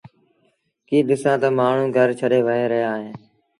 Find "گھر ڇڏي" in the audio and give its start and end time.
1.95-2.39